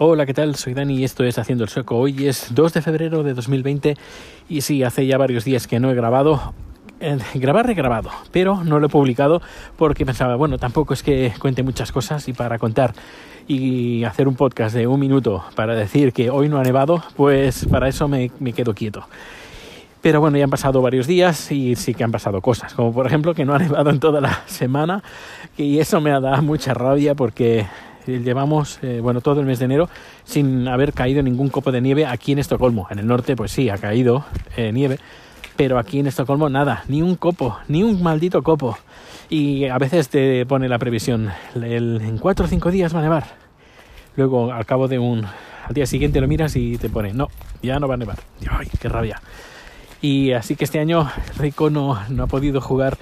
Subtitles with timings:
[0.00, 0.54] Hola, ¿qué tal?
[0.54, 1.96] Soy Dani y esto es Haciendo el Sueco.
[1.96, 3.96] Hoy es 2 de febrero de 2020
[4.48, 6.54] y sí, hace ya varios días que no he grabado.
[7.00, 9.42] Eh, grabar he grabado, pero no lo he publicado
[9.76, 12.94] porque pensaba, bueno, tampoco es que cuente muchas cosas y para contar
[13.48, 17.66] y hacer un podcast de un minuto para decir que hoy no ha nevado, pues
[17.66, 19.04] para eso me, me quedo quieto.
[20.00, 23.08] Pero bueno, ya han pasado varios días y sí que han pasado cosas, como por
[23.08, 25.02] ejemplo que no ha nevado en toda la semana
[25.56, 27.66] y eso me ha dado mucha rabia porque
[28.08, 29.88] llevamos, eh, bueno, todo el mes de enero
[30.24, 32.86] sin haber caído ningún copo de nieve aquí en Estocolmo.
[32.90, 34.24] En el norte, pues sí, ha caído
[34.56, 34.98] eh, nieve,
[35.56, 38.78] pero aquí en Estocolmo nada, ni un copo, ni un maldito copo.
[39.30, 43.24] Y a veces te pone la previsión, en cuatro o cinco días va a nevar.
[44.16, 45.24] Luego, al cabo de un...
[45.24, 47.28] Al día siguiente lo miras y te pone, no,
[47.62, 48.16] ya no va a nevar.
[48.50, 49.20] ¡Ay, qué rabia!
[50.00, 52.96] Y así que este año Rico no, no ha podido jugar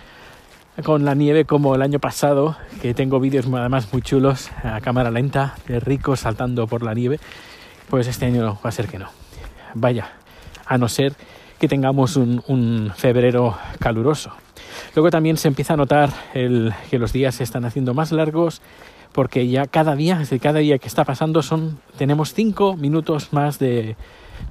[0.84, 5.10] con la nieve como el año pasado, que tengo vídeos además muy chulos a cámara
[5.10, 7.18] lenta de Rico saltando por la nieve,
[7.88, 9.08] pues este año va a ser que no.
[9.74, 10.12] Vaya,
[10.66, 11.14] a no ser
[11.58, 14.32] que tengamos un, febrero caluroso.
[14.94, 18.60] Luego también se empieza a notar el, que los días se están haciendo más largos
[19.12, 23.58] porque ya cada día, desde cada día que está pasando, son, tenemos cinco minutos más
[23.58, 23.96] de,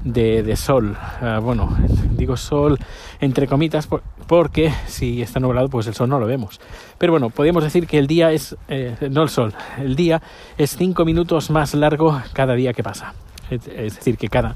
[0.03, 0.97] de, sol.
[1.21, 1.77] Ah, bueno,
[2.15, 2.77] digo sol
[3.19, 3.87] entre comitas
[4.27, 6.59] porque si está nublado pues el sol no lo vemos.
[6.97, 10.21] Pero bueno, podríamos decir que el día es, eh, no el sol, el día
[10.57, 13.13] es cinco minutos más largo cada día que pasa.
[13.49, 14.55] Es, decir, que cada,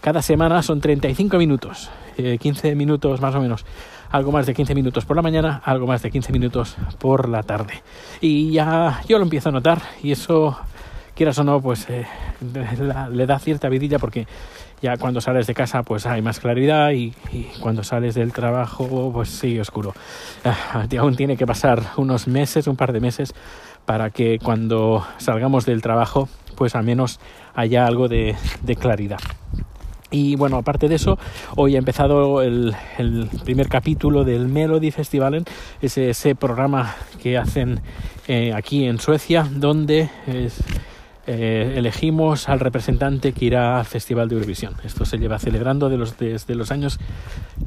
[0.00, 3.66] cada semana son 35 minutos, 15 eh, minutos más o menos,
[4.10, 7.42] algo más de 15 minutos por la mañana, algo más de 15 minutos por la
[7.42, 7.82] tarde.
[8.20, 10.58] Y ya yo lo empiezo a notar y eso,
[11.20, 12.06] quieras o no, pues eh,
[13.12, 14.26] le da cierta vidilla porque
[14.80, 17.12] ya cuando sales de casa pues hay más claridad y,
[17.60, 19.92] cuando sales del trabajo pues sigue oscuro.
[20.46, 23.34] Ah, aún tiene que pasar unos meses, un par de meses
[23.84, 26.26] para que cuando salgamos del trabajo
[26.56, 27.20] pues al menos
[27.54, 28.34] haya algo de,
[28.80, 29.20] claridad.
[30.10, 31.18] Y bueno, aparte de eso,
[31.54, 32.74] hoy ha empezado el,
[33.44, 35.44] primer capítulo del Melody Festival,
[35.82, 37.82] ese, ese programa que hacen
[38.26, 40.08] eh, aquí en Suecia, donde
[41.32, 44.74] eh, elegimos al representante que irá al Festival de Eurovisión.
[44.82, 46.98] Esto se lleva celebrando desde los años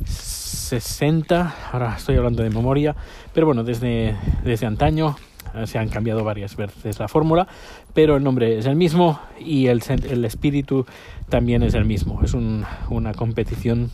[0.06, 2.94] 60, ahora estoy hablando de memoria,
[3.34, 5.16] pero bueno, desde, desde antaño
[5.56, 7.48] eh, se han cambiado varias veces la fórmula,
[7.94, 10.86] pero el nombre es el mismo y el, el espíritu
[11.30, 12.20] también es el mismo.
[12.22, 13.92] Es una competición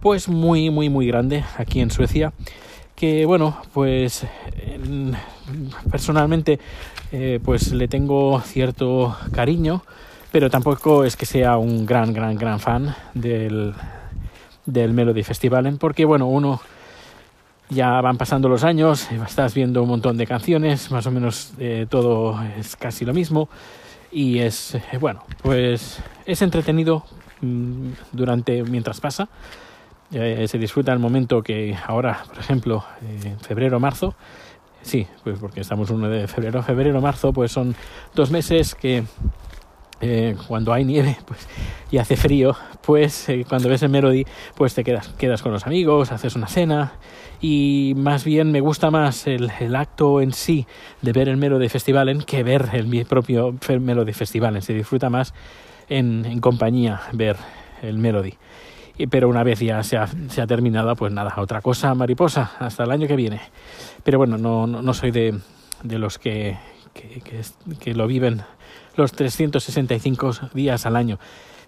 [0.00, 2.34] pues muy, muy, muy grande aquí en Suecia
[2.96, 4.26] que bueno, pues
[5.90, 6.58] personalmente
[7.12, 9.82] eh, pues le tengo cierto cariño,
[10.32, 13.74] pero tampoco es que sea un gran, gran, gran fan del,
[14.64, 16.60] del Melody Festival, porque bueno, uno
[17.68, 21.86] ya van pasando los años, estás viendo un montón de canciones, más o menos eh,
[21.88, 23.48] todo es casi lo mismo
[24.10, 27.04] y es eh, bueno, pues es entretenido
[27.40, 29.28] mm, durante mientras pasa.
[30.10, 32.84] Se disfruta el momento que ahora, por ejemplo,
[33.24, 34.14] en febrero, marzo,
[34.86, 37.74] Sí, pues porque estamos uno de febrero, febrero, marzo, pues son
[38.14, 39.02] dos meses que
[40.00, 41.48] eh, cuando hay nieve pues,
[41.90, 44.24] y hace frío, pues eh, cuando ves el Melody,
[44.54, 46.92] pues te quedas, quedas con los amigos, haces una cena
[47.40, 50.68] y más bien me gusta más el, acto en sí
[51.02, 54.62] de ver el Melody Festival que ver el propio Melody Festival.
[54.62, 55.34] Se disfruta más
[55.88, 57.36] en, en compañía ver
[57.82, 58.34] el Melody
[59.10, 63.06] pero una vez ya se ha, terminado, pues nada, otra cosa mariposa, hasta el año
[63.06, 63.40] que viene.
[64.02, 65.38] Pero bueno, no, no, soy de,
[65.82, 66.56] de los que,
[66.94, 68.42] que, lo viven
[68.96, 71.18] los 365 días al año.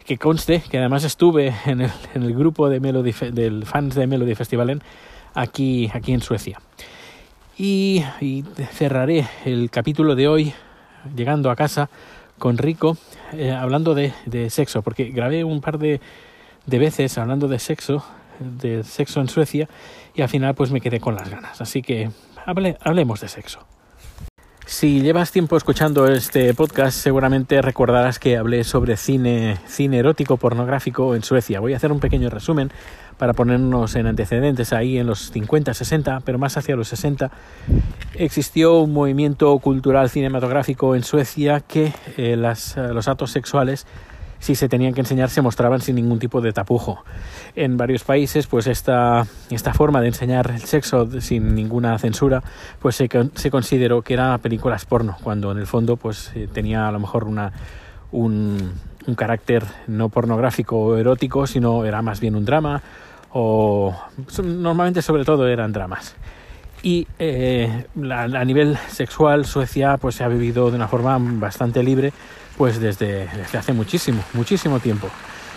[0.06, 4.06] Que conste que además estuve en el, en el grupo de Melody, del fans de
[4.06, 4.82] Melody Festivalen
[5.34, 6.58] aquí, aquí en Suecia.
[7.58, 8.04] Y,
[8.72, 10.52] cerraré el capítulo de hoy
[11.16, 11.90] llegando a casa
[12.38, 12.96] con Rico
[13.32, 14.12] eh, hablando de,
[14.48, 16.00] sexo, porque grabé un par de,
[16.68, 18.04] de veces hablando de sexo,
[18.38, 19.68] de sexo en Suecia,
[20.14, 21.60] y al final pues me quedé con las ganas.
[21.60, 22.10] Así que
[22.44, 23.60] hablemos de sexo.
[24.66, 31.14] Si llevas tiempo escuchando este podcast, seguramente recordarás que hablé sobre cine, cine erótico pornográfico
[31.14, 31.58] en Suecia.
[31.58, 32.70] Voy a hacer un pequeño resumen
[33.16, 37.30] para ponernos en antecedentes ahí en los 50, 60, pero más hacia los 60.
[38.16, 43.86] Existió un movimiento cultural cinematográfico en Suecia que eh, las, los actos sexuales
[44.38, 47.04] si se tenían que enseñar se mostraban sin ningún tipo de tapujo.
[47.54, 52.42] En varios países, pues esta, esta forma de enseñar el sexo sin ninguna censura,
[52.78, 56.88] pues se, se consideró que era películas porno, cuando en el fondo pues eh, tenía
[56.88, 57.52] a lo mejor una,
[58.12, 58.72] un,
[59.06, 62.82] un carácter no pornográfico o erótico, sino era más bien un drama
[63.30, 63.94] o
[64.42, 66.14] normalmente sobre todo eran dramas.
[66.82, 72.12] Y eh, a, nivel sexual Suecia pues se ha vivido de una forma bastante libre
[72.58, 75.08] pues desde, desde hace muchísimo, muchísimo tiempo.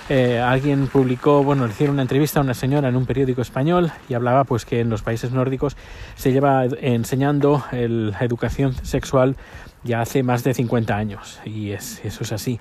[0.07, 4.13] Eh, alguien publicó, bueno, hicieron una entrevista a una señora en un periódico español y
[4.13, 5.77] hablaba pues que en los países nórdicos
[6.15, 9.36] se lleva enseñando la educación sexual
[9.83, 12.59] ya hace más de 50 años y es, eso es así.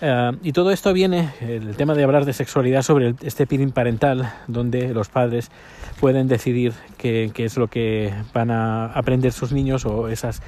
[0.00, 4.32] Eh, y todo esto viene, el tema de hablar de sexualidad sobre este peering parental,
[4.46, 5.50] donde los padres
[6.00, 10.42] pueden decidir qué, es lo que van a aprender sus niños o esas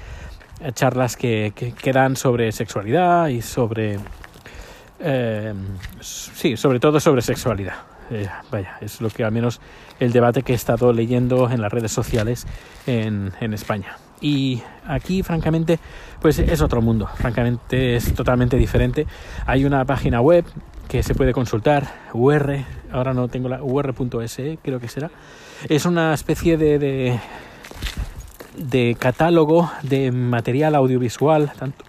[0.73, 3.99] charlas que, que, dan sobre sexualidad y sobre...
[5.01, 5.55] Eh,
[6.01, 7.77] sí, sobre todo sobre sexualidad.
[8.11, 9.61] Eh, vaya, es lo que al menos
[10.01, 12.47] el debate que he estado leyendo en las redes sociales
[12.87, 13.97] en, en España.
[14.21, 15.79] Y aquí, francamente,
[16.21, 17.09] pues es otro mundo.
[17.15, 19.07] Francamente, es totalmente diferente.
[19.47, 20.45] Hay una página web
[20.89, 25.11] que se puede consultar, UR, ahora no tengo la UR.se, creo que será.
[25.69, 27.19] Es una especie de,
[28.57, 31.85] de, catálogo de material audiovisual, tanto,